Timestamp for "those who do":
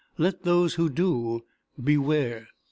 0.41-1.43